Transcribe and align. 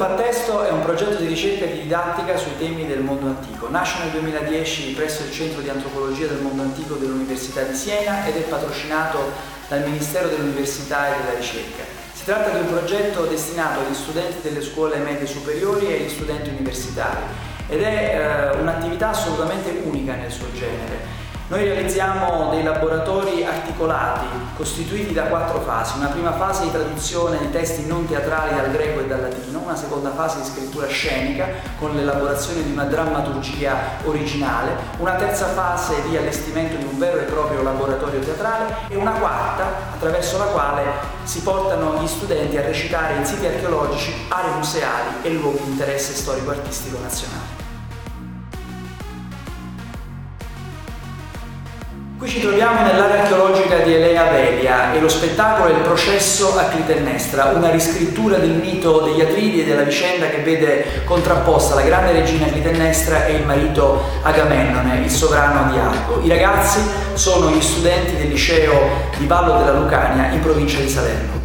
Testo 0.00 0.62
è 0.62 0.70
un 0.70 0.80
progetto 0.82 1.16
di 1.16 1.26
ricerca 1.26 1.66
e 1.66 1.72
di 1.72 1.82
didattica 1.82 2.34
sui 2.38 2.56
temi 2.56 2.86
del 2.86 3.00
mondo 3.00 3.26
antico. 3.26 3.68
Nasce 3.68 3.98
nel 3.98 4.12
2010 4.12 4.94
presso 4.94 5.24
il 5.24 5.30
Centro 5.30 5.60
di 5.60 5.68
Antropologia 5.68 6.26
del 6.26 6.40
Mondo 6.40 6.62
Antico 6.62 6.94
dell'Università 6.94 7.60
di 7.62 7.74
Siena 7.74 8.24
ed 8.24 8.34
è 8.34 8.40
patrocinato 8.40 9.30
dal 9.68 9.82
Ministero 9.82 10.28
dell'Università 10.28 11.08
e 11.14 11.18
della 11.20 11.38
Ricerca. 11.38 11.82
Si 12.14 12.24
tratta 12.24 12.48
di 12.48 12.60
un 12.60 12.68
progetto 12.68 13.24
destinato 13.24 13.80
agli 13.80 13.94
studenti 13.94 14.38
delle 14.40 14.62
scuole 14.62 14.96
medie 14.96 15.26
superiori 15.26 15.88
e 15.88 16.00
agli 16.00 16.08
studenti 16.08 16.48
universitari 16.48 17.20
ed 17.68 17.82
è 17.82 18.52
eh, 18.54 18.58
un'attività 18.58 19.10
assolutamente 19.10 19.82
unica 19.84 20.14
nel 20.14 20.30
suo 20.30 20.50
genere 20.54 21.28
noi 21.50 21.64
realizziamo 21.64 22.48
dei 22.50 22.62
laboratori 22.62 23.44
articolati 23.44 24.26
costituiti 24.56 25.12
da 25.12 25.24
quattro 25.24 25.60
fasi, 25.60 25.98
una 25.98 26.06
prima 26.06 26.32
fase 26.34 26.62
di 26.62 26.70
traduzione 26.70 27.38
di 27.38 27.50
testi 27.50 27.86
non 27.86 28.06
teatrali 28.06 28.54
dal 28.54 28.70
greco 28.70 29.00
e 29.00 29.06
dal 29.08 29.20
latino, 29.20 29.58
una 29.58 29.74
seconda 29.74 30.12
fase 30.12 30.38
di 30.42 30.44
scrittura 30.44 30.86
scenica 30.86 31.48
con 31.76 31.96
l'elaborazione 31.96 32.62
di 32.62 32.70
una 32.70 32.84
drammaturgia 32.84 33.76
originale, 34.04 34.76
una 34.98 35.14
terza 35.14 35.46
fase 35.46 36.00
di 36.08 36.16
allestimento 36.16 36.76
di 36.76 36.84
un 36.84 36.96
vero 36.98 37.18
e 37.18 37.24
proprio 37.24 37.64
laboratorio 37.64 38.20
teatrale 38.20 38.72
e 38.86 38.94
una 38.94 39.12
quarta 39.12 39.64
attraverso 39.94 40.38
la 40.38 40.44
quale 40.44 40.84
si 41.24 41.40
portano 41.40 42.00
gli 42.00 42.06
studenti 42.06 42.58
a 42.58 42.62
recitare 42.62 43.16
in 43.16 43.24
siti 43.24 43.46
archeologici, 43.46 44.12
aree 44.28 44.54
museali 44.54 45.16
e 45.22 45.30
luoghi 45.30 45.64
di 45.64 45.70
interesse 45.72 46.14
storico-artistico 46.14 46.98
nazionale. 47.02 47.59
Qui 52.20 52.28
ci 52.28 52.40
troviamo 52.42 52.82
nell'area 52.82 53.22
archeologica 53.22 53.78
di 53.78 53.94
Elea 53.94 54.24
Velia 54.24 54.92
e 54.92 55.00
lo 55.00 55.08
spettacolo 55.08 55.70
è 55.70 55.74
il 55.74 55.80
processo 55.80 56.54
a 56.58 56.64
Clitennestra, 56.64 57.46
una 57.46 57.70
riscrittura 57.70 58.36
del 58.36 58.50
mito 58.50 59.00
degli 59.00 59.22
Atridi 59.22 59.62
e 59.62 59.64
della 59.64 59.84
vicenda 59.84 60.28
che 60.28 60.42
vede 60.42 61.02
contrapposta 61.06 61.76
la 61.76 61.80
grande 61.80 62.12
regina 62.12 62.44
Clitennestra 62.44 63.24
e 63.24 63.36
il 63.36 63.46
marito 63.46 64.02
Agamennone, 64.20 65.00
il 65.02 65.10
sovrano 65.10 65.72
di 65.72 65.78
Arco. 65.78 66.20
I 66.22 66.28
ragazzi 66.28 66.80
sono 67.14 67.52
gli 67.52 67.62
studenti 67.62 68.14
del 68.16 68.28
liceo 68.28 68.90
di 69.16 69.24
Vallo 69.24 69.56
della 69.56 69.78
Lucania 69.78 70.30
in 70.30 70.40
provincia 70.40 70.78
di 70.78 70.90
Salerno. 70.90 71.39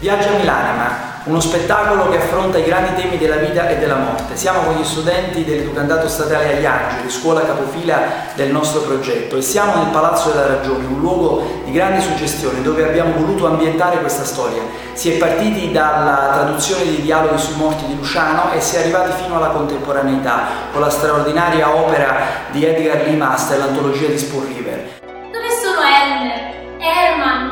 Viaggio 0.00 0.28
a 0.28 0.38
Milanima, 0.38 0.88
uno 1.24 1.40
spettacolo 1.40 2.08
che 2.08 2.16
affronta 2.16 2.56
i 2.56 2.64
grandi 2.64 3.02
temi 3.02 3.18
della 3.18 3.36
vita 3.36 3.68
e 3.68 3.76
della 3.76 3.96
morte. 3.96 4.34
Siamo 4.34 4.60
con 4.60 4.76
gli 4.76 4.82
studenti 4.82 5.44
dell'Educandato 5.44 6.08
Statale 6.08 6.56
agli 6.56 6.64
Angeli, 6.64 7.10
scuola 7.10 7.42
capofila 7.42 7.98
del 8.34 8.50
nostro 8.50 8.80
progetto, 8.80 9.36
e 9.36 9.42
siamo 9.42 9.74
nel 9.74 9.92
Palazzo 9.92 10.30
della 10.30 10.46
Ragione, 10.46 10.86
un 10.86 11.00
luogo 11.00 11.60
di 11.66 11.72
grande 11.72 12.00
suggestione 12.00 12.62
dove 12.62 12.82
abbiamo 12.82 13.12
voluto 13.12 13.46
ambientare 13.46 13.98
questa 13.98 14.24
storia. 14.24 14.62
Si 14.94 15.12
è 15.12 15.18
partiti 15.18 15.70
dalla 15.70 16.30
traduzione 16.32 16.84
dei 16.84 17.02
dialoghi 17.02 17.38
sui 17.38 17.56
morti 17.56 17.84
di 17.84 17.96
Luciano 17.96 18.52
e 18.52 18.60
si 18.62 18.76
è 18.76 18.80
arrivati 18.80 19.22
fino 19.22 19.36
alla 19.36 19.48
contemporaneità, 19.48 20.46
con 20.72 20.80
la 20.80 20.88
straordinaria 20.88 21.76
opera 21.76 22.16
di 22.50 22.64
Edgar 22.64 23.02
Lee 23.06 23.16
Master, 23.16 23.58
l'antologia 23.58 24.06
di 24.06 24.16
Spoon 24.16 24.46
River. 24.46 24.98
Dove 25.30 25.50
sono 25.62 25.80
Elmer, 25.82 26.54
Herman, 26.78 27.49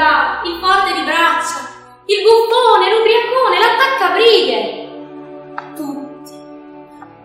volontà, 0.00 0.40
il 0.44 0.58
forte 0.58 0.94
di 0.94 1.02
braccia, 1.02 1.68
il 2.06 2.22
buffone, 2.22 2.90
l'ubriacone, 2.90 3.58
l'attaccabrighe. 3.60 4.88
Tutti, 5.76 6.34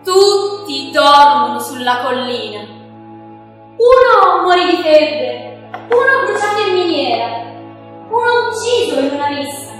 tutti 0.04 0.90
dormono 0.92 1.58
sulla 1.58 2.02
collina. 2.04 2.60
Uno 3.78 4.42
morì 4.42 4.66
di 4.66 4.82
febbre, 4.82 5.68
uno 5.90 6.24
bruciato 6.24 6.60
in 6.68 6.74
miniera, 6.74 7.26
uno 8.08 8.48
ucciso 8.48 9.00
in 9.00 9.10
una 9.12 9.26
rissa, 9.26 9.72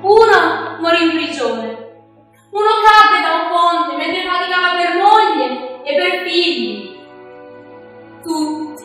uno 0.00 0.76
morì 0.80 1.02
in 1.02 1.10
prigione. 1.10 1.86
Uno 2.50 2.70
cadde 2.82 3.20
da 3.22 3.34
un 3.34 3.48
ponte 3.50 3.96
mentre 3.96 4.26
faticava 4.26 4.76
per 4.76 4.96
moglie 4.96 5.82
e 5.82 5.94
per 5.94 6.26
figli. 6.26 6.96
Tutti 8.22 8.78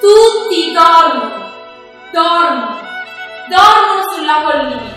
tutti 0.00 0.72
dormono, 0.72 1.37
dormono, 2.18 2.76
dormono 3.48 4.02
sulla 4.12 4.42
collina. 4.44 4.96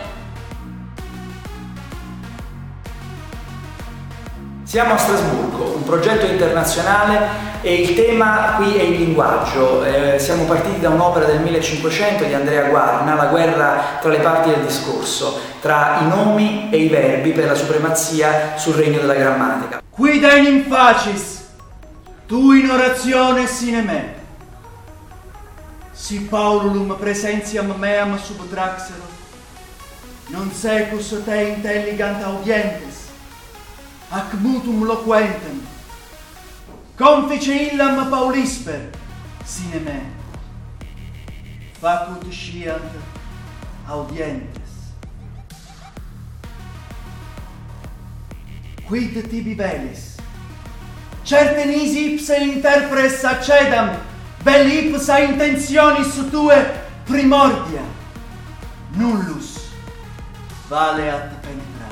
Siamo 4.64 4.94
a 4.94 4.98
Strasburgo, 4.98 5.76
un 5.76 5.84
progetto 5.84 6.26
internazionale 6.26 7.50
e 7.62 7.82
il 7.82 7.94
tema 7.94 8.54
qui 8.56 8.76
è 8.78 8.84
il 8.84 9.00
linguaggio. 9.00 9.84
Eh, 9.84 10.18
siamo 10.18 10.46
partiti 10.46 10.80
da 10.80 10.90
un'opera 10.90 11.26
del 11.26 11.42
1500 11.42 12.24
di 12.24 12.34
Andrea 12.34 12.70
Guarna, 12.70 13.16
La 13.16 13.26
guerra 13.26 13.98
tra 14.00 14.10
le 14.10 14.20
parti 14.20 14.50
del 14.50 14.62
discorso, 14.62 15.40
tra 15.60 15.98
i 16.02 16.08
nomi 16.08 16.70
e 16.72 16.78
i 16.78 16.88
verbi 16.88 17.32
per 17.32 17.46
la 17.46 17.56
supremazia 17.56 18.54
sul 18.56 18.76
regno 18.76 19.00
della 19.00 19.14
grammatica. 19.14 19.82
Qui 19.90 20.20
in 20.48 20.66
facis, 20.70 21.46
tu 22.26 22.54
in 22.54 22.70
orazione 22.70 23.46
sine 23.48 23.82
me 23.82 24.20
si 26.02 26.22
Paulum 26.22 26.98
presentiam 26.98 27.78
meam 27.78 28.18
subtraxero, 28.18 29.06
non 30.32 30.50
secus 30.52 31.14
te 31.24 31.54
intelligant 31.54 32.24
audientes, 32.24 33.12
ac 34.10 34.34
mutum 34.42 34.84
loquentem, 34.84 35.62
confice 36.98 37.54
illam 37.54 38.10
Paulisper, 38.10 38.90
sine 39.46 39.80
me, 39.86 40.02
facut 41.80 42.26
sciant 42.34 42.98
audientes. 43.88 44.90
Quid 48.88 49.22
tibi 49.30 49.54
velis, 49.54 50.18
certe 51.24 51.64
nisi 51.70 52.16
ipse 52.16 52.42
interpres 52.42 53.24
accedam, 53.24 54.10
Belipsa 54.44 55.20
intentionis 55.22 56.16
tue 56.32 56.58
primordia, 57.06 57.84
nullus 58.98 59.70
valeat 60.70 61.30
penetra. 61.44 61.91